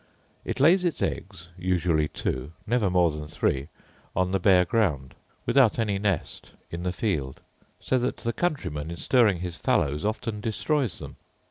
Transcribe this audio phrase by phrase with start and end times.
[0.43, 3.67] It lays its eggs, usually two, never more than three,
[4.15, 5.13] on the bare ground,
[5.45, 7.39] without any nest, in the field;
[7.79, 11.17] so that the countryman, in stirring his fallows, often destroys them.